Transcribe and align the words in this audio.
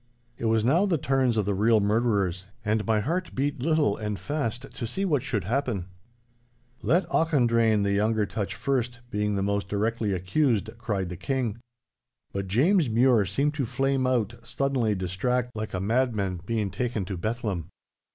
It 0.35 0.45
was 0.45 0.65
now 0.65 0.87
the 0.87 0.97
turns 0.97 1.37
of 1.37 1.45
the 1.45 1.53
real 1.53 1.79
murderers, 1.79 2.45
and 2.65 2.83
my 2.87 3.01
heart 3.01 3.35
beat 3.35 3.59
little 3.59 3.97
and 3.97 4.17
fast 4.19 4.61
to 4.63 4.87
see 4.87 5.05
what 5.05 5.21
should 5.21 5.43
happen. 5.43 5.85
'Let 6.81 7.05
Auchendrayne 7.11 7.83
the 7.83 7.93
younger 7.93 8.25
touch 8.25 8.55
first, 8.55 9.01
being 9.11 9.35
the 9.35 9.43
more 9.43 9.59
directly 9.61 10.11
accused!' 10.11 10.75
cried 10.79 11.09
the 11.09 11.17
King. 11.17 11.59
But 12.33 12.47
James 12.47 12.89
Mure 12.89 13.27
seemed 13.27 13.53
to 13.53 13.65
flame 13.67 14.07
out 14.07 14.33
suddenly 14.41 14.95
distract, 14.95 15.55
like 15.55 15.75
a 15.75 15.79
madman 15.79 16.41
being 16.47 16.71
taken 16.71 17.05
to 17.05 17.15
Bethlem. 17.15 17.67